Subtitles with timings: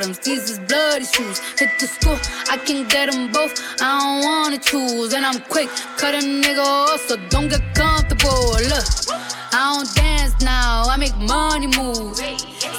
[0.00, 1.38] bottoms, these is bloody shoes.
[1.58, 2.18] Hit the school,
[2.50, 3.52] I can get them both.
[3.80, 8.52] I don't wanna choose, and I'm quick, cut a nigga off, so don't get comfortable.
[8.70, 8.86] Look,
[9.52, 12.16] I don't dance now, I make money move.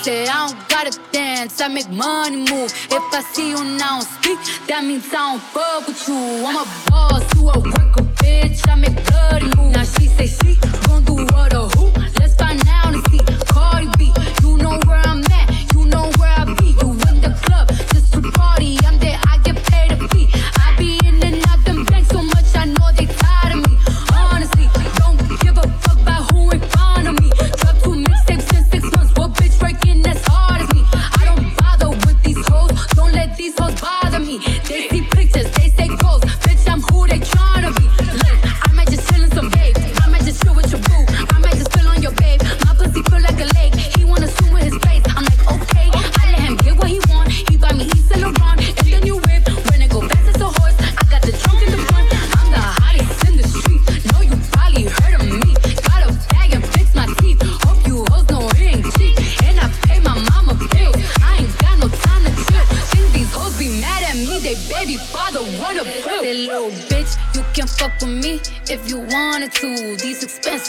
[0.04, 2.72] Say I don't gotta dance, I make money move.
[2.90, 6.16] If I see you now speak, that means I don't fuck with you.
[6.16, 8.68] I'm a boss, you a worker, bitch.
[8.68, 9.74] I make bloody move.
[9.74, 10.56] Now she say she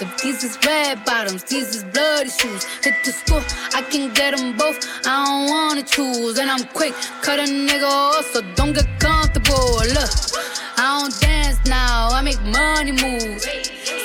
[0.03, 2.65] expensive, these is red bottoms, these is bloody shoes.
[2.83, 3.43] Hit the school,
[3.75, 4.79] I can get them both.
[5.07, 9.77] I don't wanna choose, and I'm quick, cut a nigga off, so don't get comfortable.
[9.97, 10.11] Look,
[10.77, 13.41] I don't dance now, I make money move.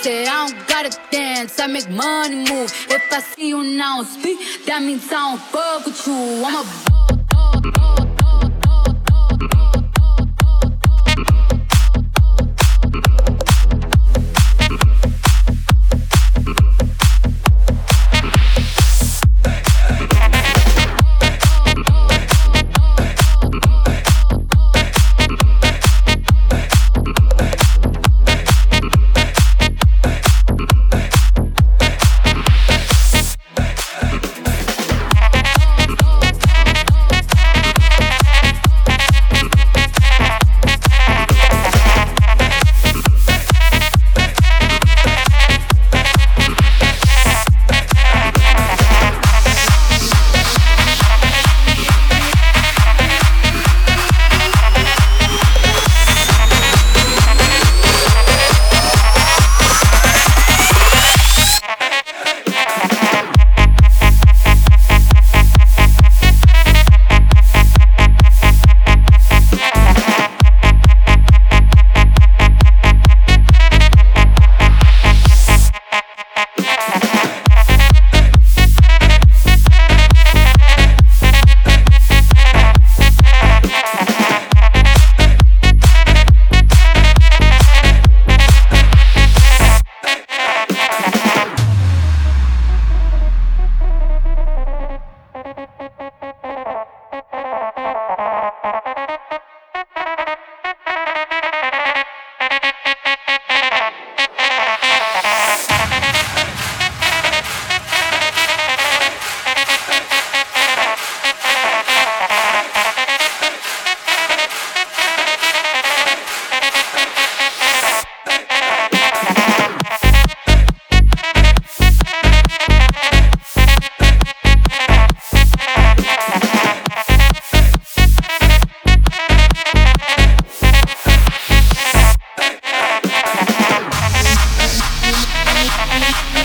[0.01, 2.71] Say I don't gotta dance, I make money move.
[2.89, 6.43] If I see you now speak, that means I don't fuck with you.
[6.45, 6.86] I'm a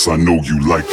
[0.06, 0.83] I know you like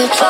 [0.00, 0.29] goodbye.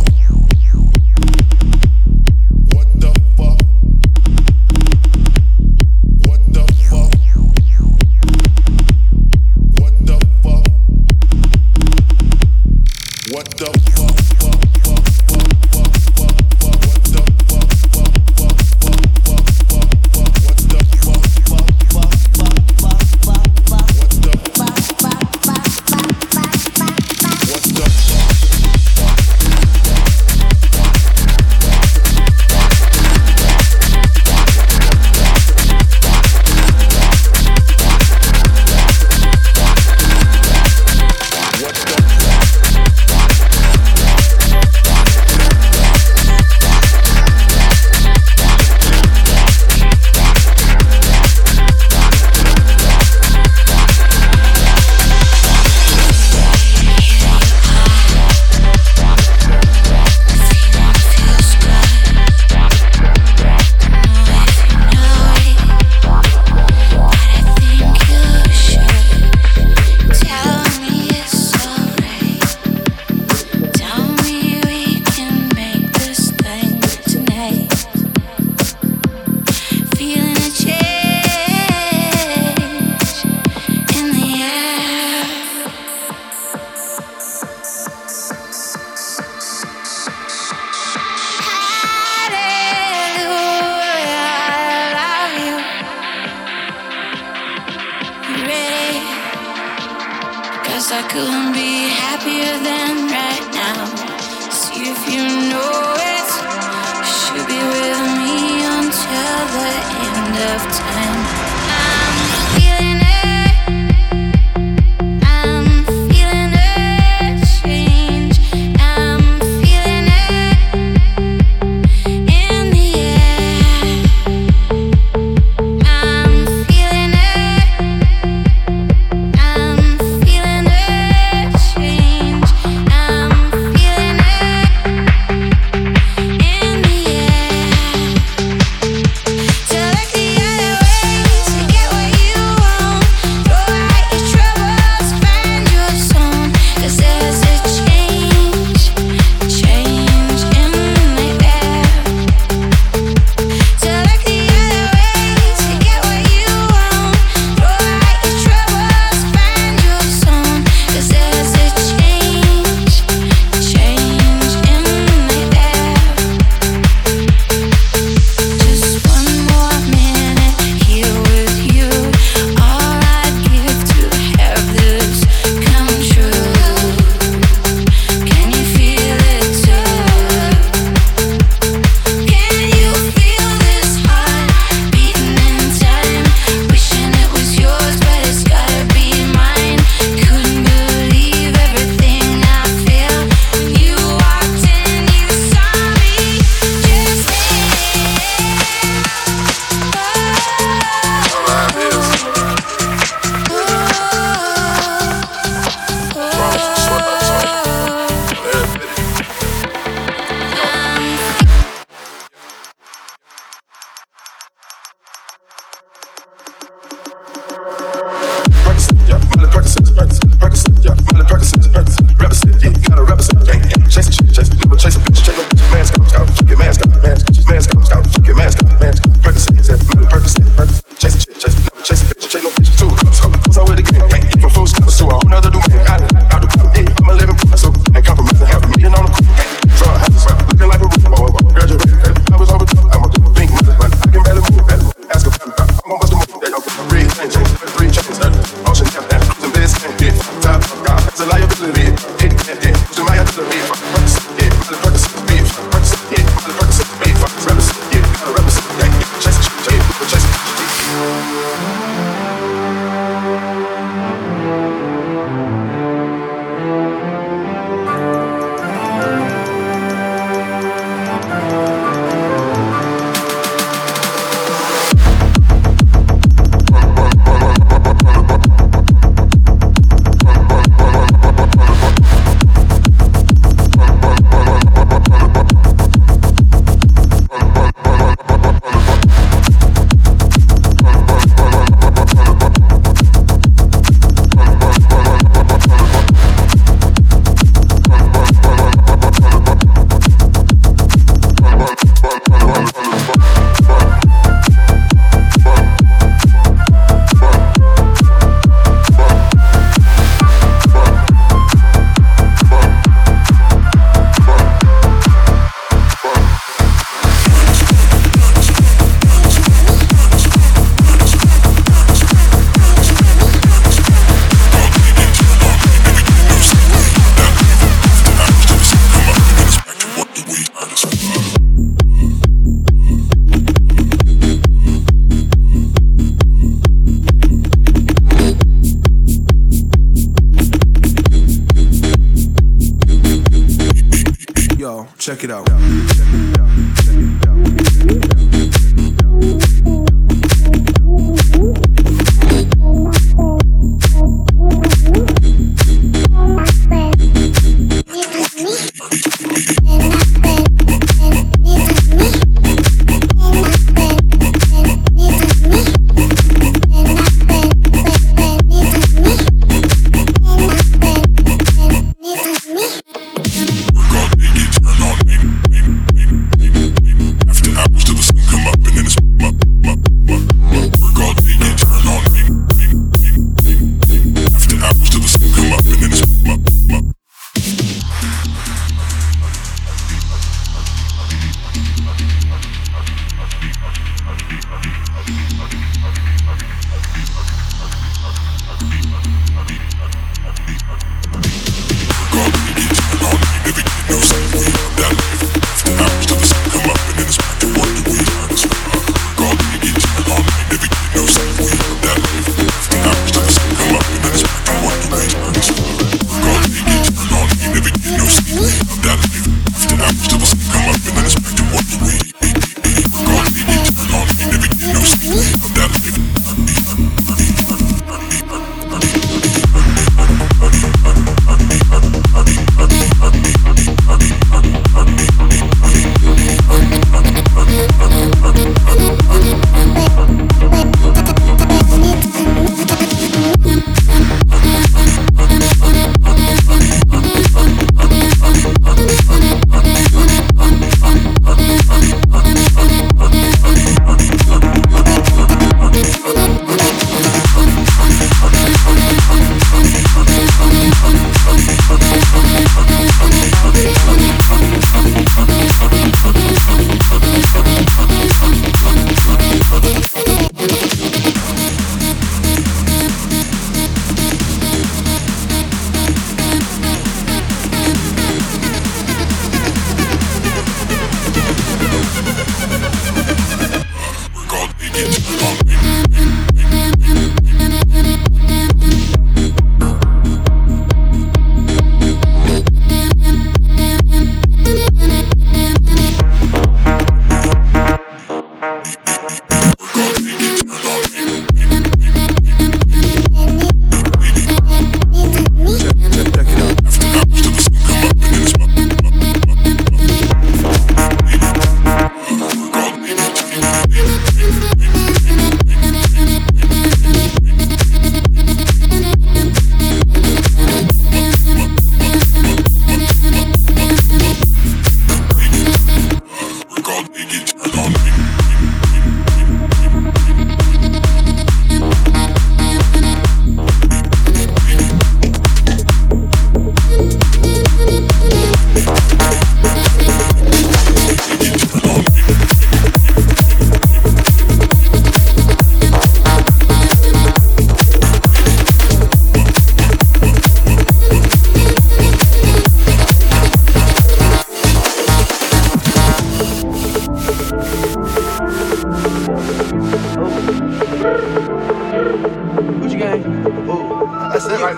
[564.41, 564.57] Gucci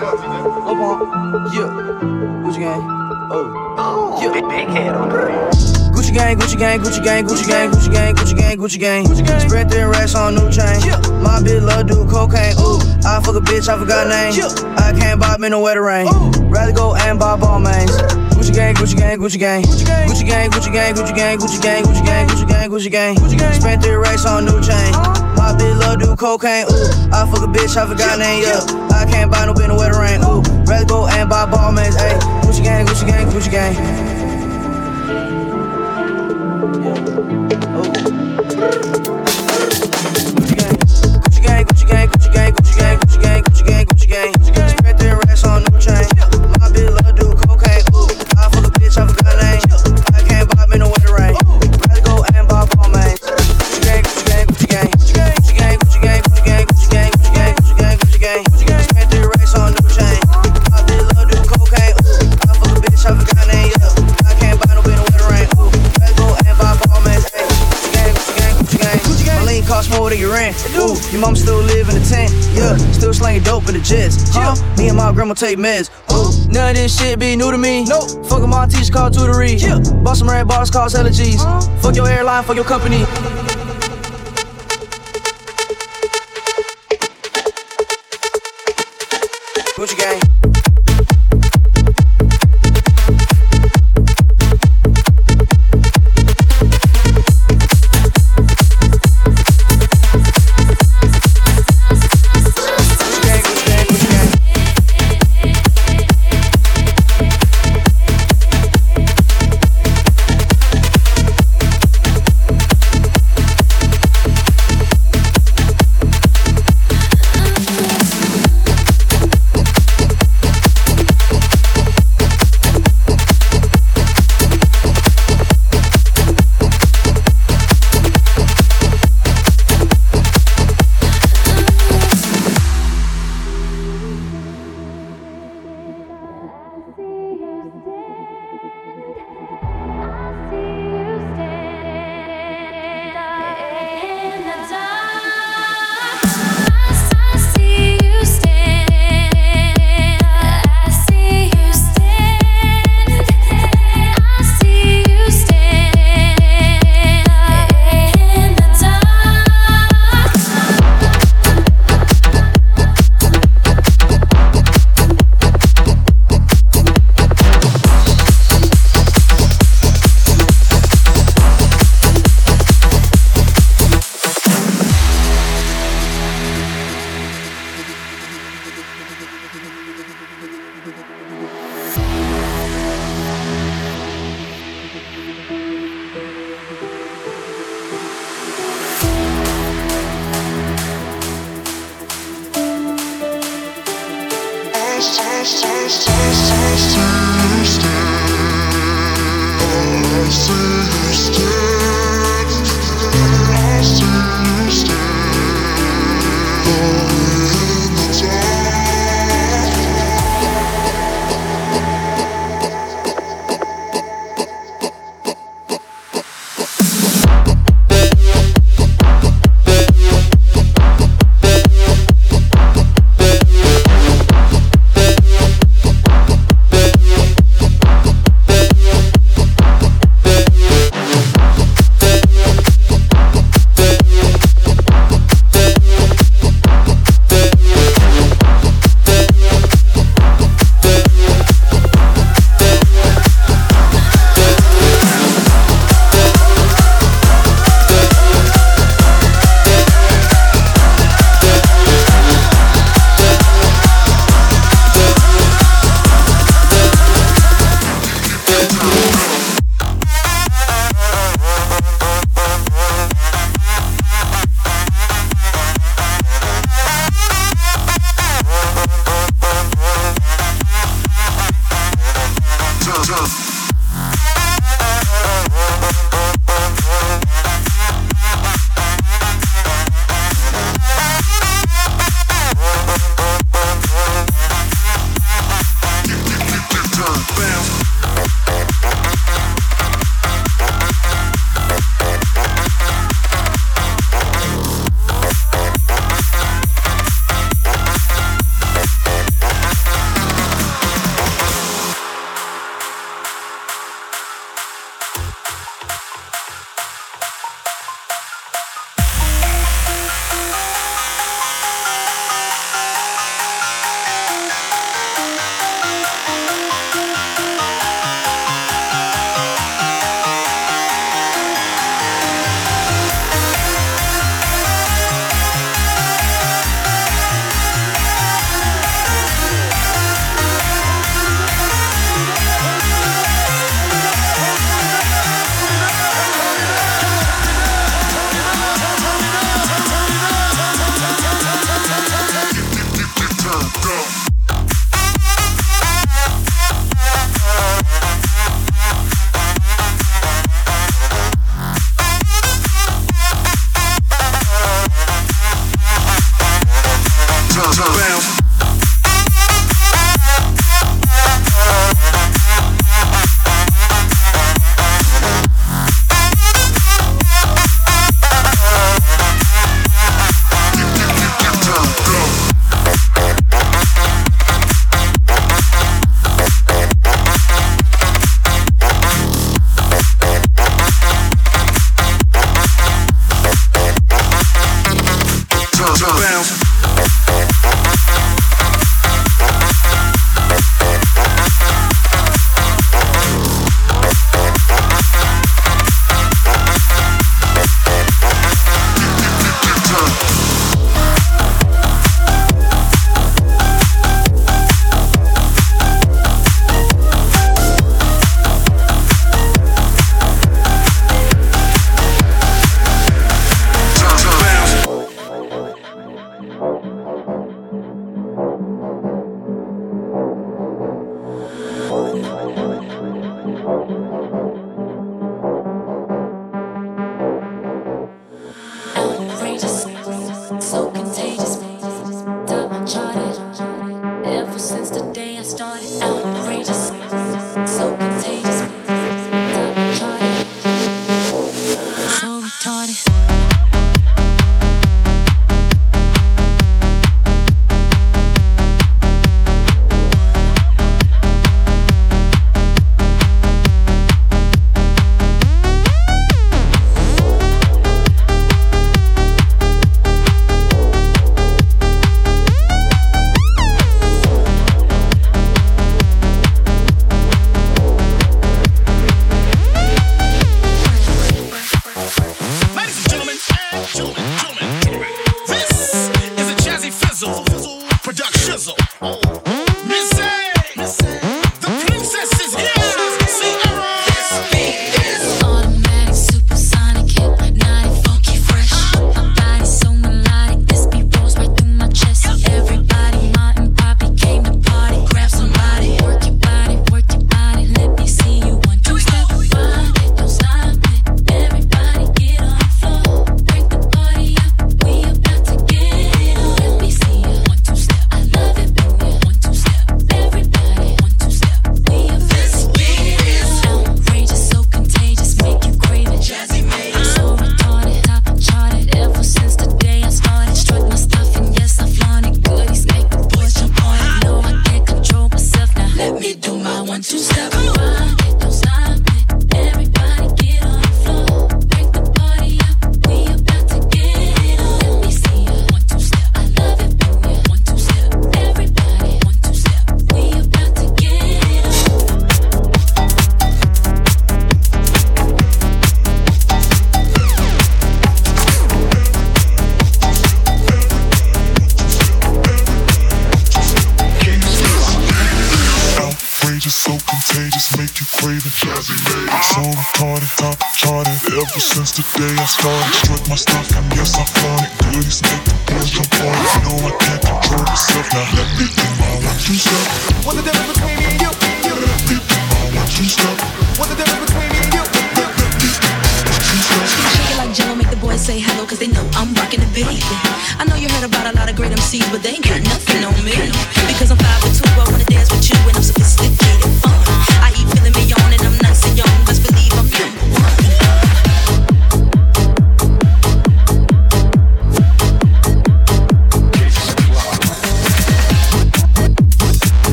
[2.58, 2.80] gang.
[3.30, 3.76] Oh.
[3.76, 4.16] Oh,
[5.92, 6.38] Gucci gang.
[6.38, 9.04] Gucci gang, Gucci gang, Gucci gang, Gucci gang, Gucci gang, Gucci gang.
[9.04, 9.40] Gucci gang.
[9.40, 10.80] Spread thin racks on new chain.
[10.80, 10.96] Yeah.
[11.20, 12.56] My bitch love do cocaine.
[12.58, 14.32] Ooh, I fuck a bitch, I forgot name.
[14.32, 14.48] Yeah.
[14.78, 16.08] I can't buy me no wetter rain.
[16.08, 16.30] Ooh.
[16.48, 17.92] Rather go and buy ball mains.
[18.44, 19.62] Gucci gang, Gucci gang, Gucci gang.
[19.62, 22.90] Gucci gang, Gucci gang, Gucci gang, Gucci gang, Gucci gang, Gucci gang, Gucci gang, Gucci
[22.90, 23.16] gang.
[23.16, 23.54] Gucci gang.
[23.54, 24.92] Spent three racks on new chain.
[25.40, 26.66] My bitch love do cocaine.
[26.68, 28.42] Ooh, I fuck a bitch, I forgot name.
[28.42, 28.60] Yeah,
[28.92, 30.20] I can't buy no no wetter rain.
[30.24, 31.96] Ooh, rather go and buy ball mains.
[31.96, 34.13] Ayy, Gucci gang, Gucci gang, Gucci gang.
[75.34, 76.52] Grandma take meds, ooh.
[76.52, 77.84] None of this shit be new to me.
[77.84, 78.26] Nope.
[78.26, 79.60] Fuck a my teacher called tutory.
[79.60, 79.78] Yeah.
[80.02, 81.40] Bought some red bars, cost hella G's.
[81.40, 81.60] Uh-huh.
[81.78, 83.04] Fuck your airline, fuck your company.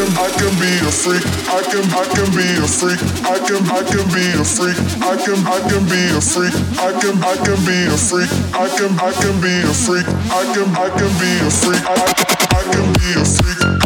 [0.00, 1.24] can I can be a freak.
[1.52, 3.00] I can I can be a freak.
[3.28, 4.76] I can I can be a freak.
[5.04, 6.54] I can I can be a freak.
[6.80, 8.30] I can I can be a freak.
[8.56, 10.06] I can I can be a freak.
[10.08, 11.82] I can I can be a freak.
[11.84, 13.79] I can be a freak.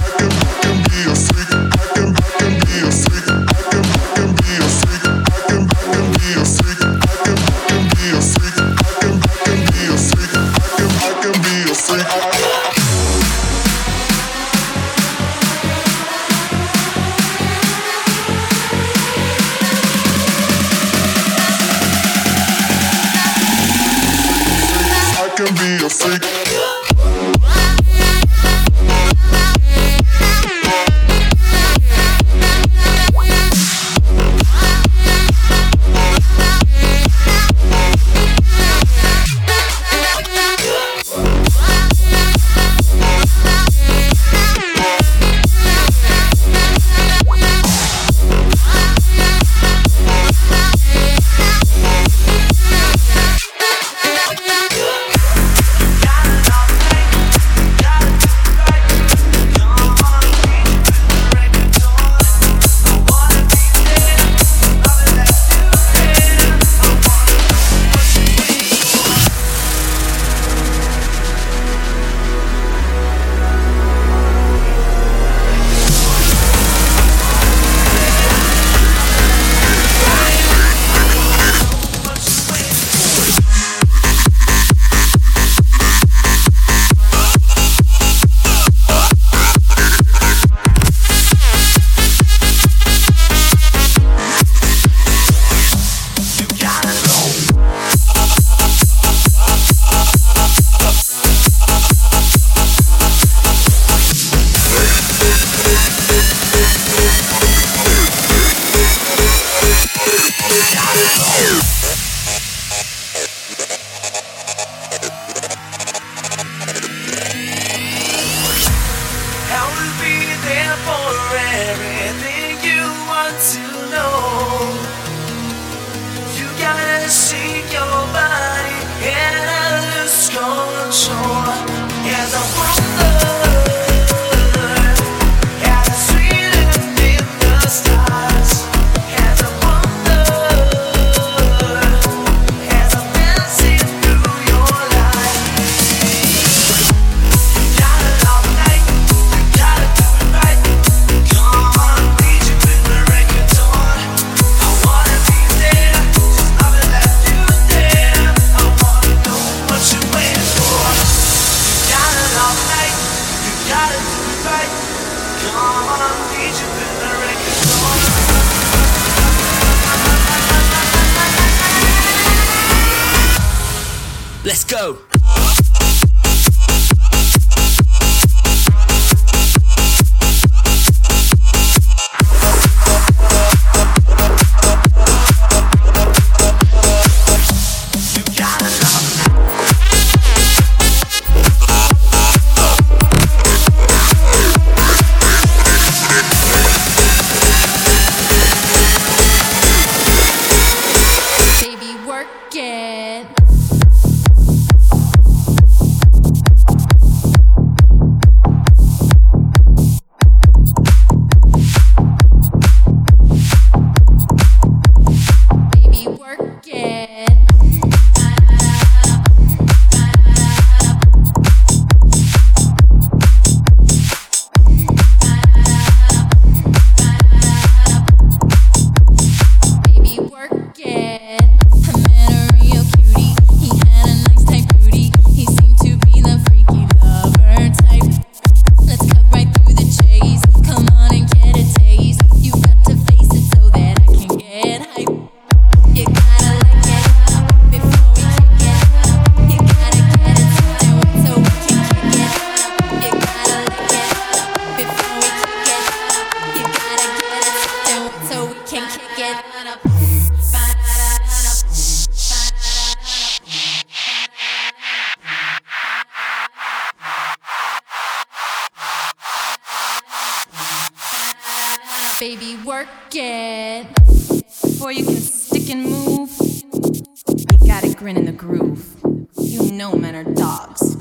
[275.65, 276.31] chicken move.
[276.41, 278.97] You got a grin in the groove.
[279.39, 280.97] You know men are dogs.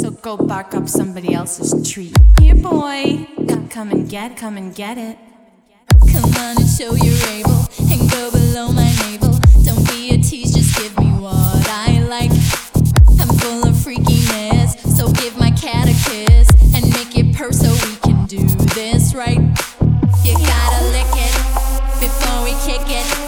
[0.00, 2.12] So go bark up somebody else's tree.
[2.40, 3.26] Here, boy.
[3.70, 5.16] Come and get, come and get it.
[6.10, 9.38] Come on and show you're able, and go below my navel.
[9.62, 12.30] Don't be a tease, just give me what I like.
[13.20, 17.70] I'm full of freakiness, so give my cat a kiss and make it purr so
[17.70, 18.42] we can do
[18.74, 19.38] this right.
[20.24, 21.34] You gotta lick it
[22.00, 23.25] before we kick it.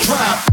[0.00, 0.47] trap.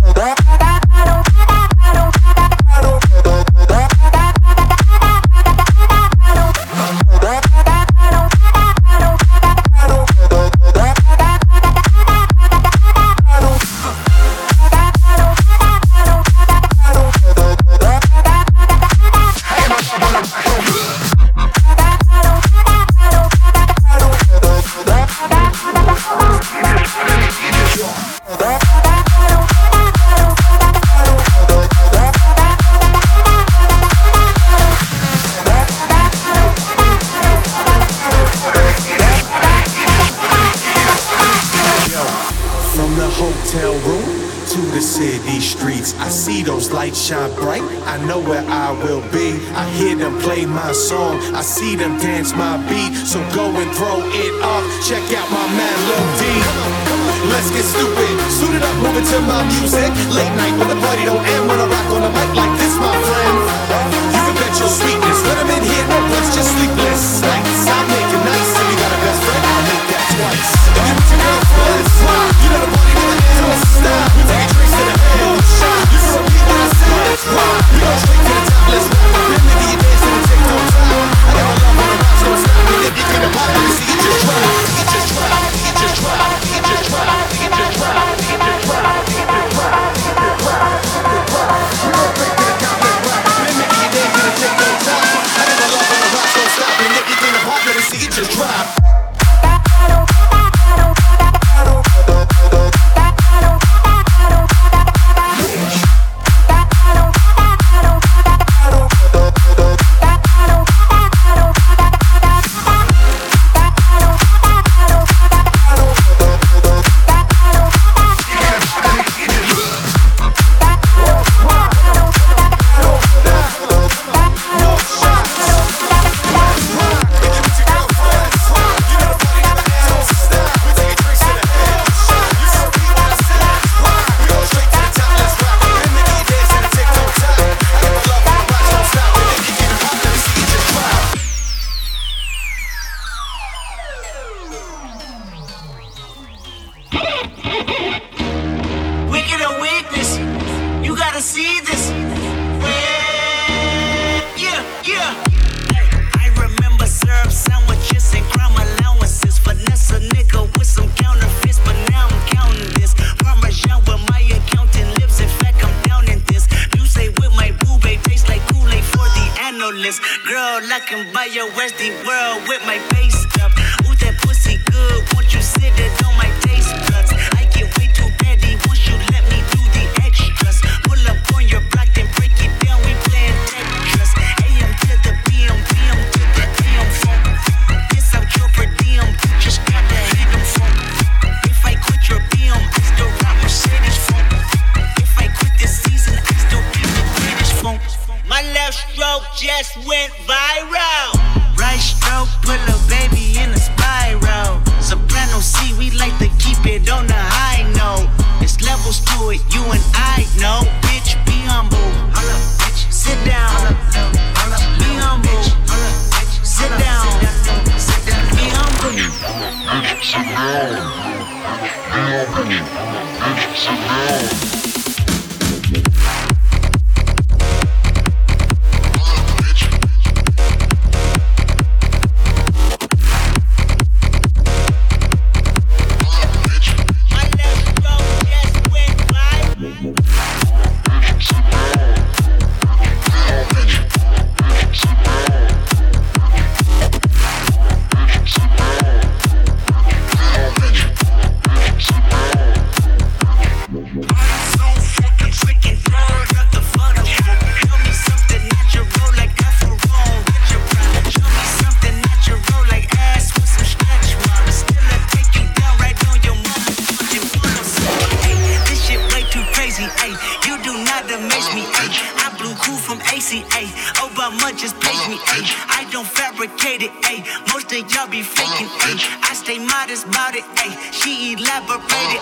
[281.65, 282.21] overrated.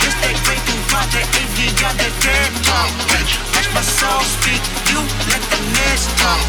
[0.00, 2.90] Just that great project, AV got that dead talk.
[3.52, 6.40] Watch my soul speak, you let the mess talk.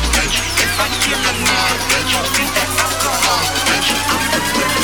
[0.59, 3.43] If I kill a nigga, they gon' drink that alcohol.
[4.09, 4.78] I'm the